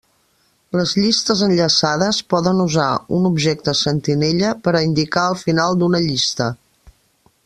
[0.77, 2.87] Les llistes enllaçades poden usar
[3.19, 6.49] un objecte sentinella per a indicar el final d'una llista.